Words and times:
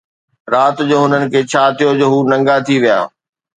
رات 0.53 0.77
جو 0.89 0.97
هنن 1.03 1.23
کي 1.33 1.39
ڇا 1.51 1.63
ٿيو 1.77 1.89
جو 1.99 2.07
هو 2.11 2.17
ننگا 2.31 2.57
ٿي 2.65 2.75
ويا 2.81 2.99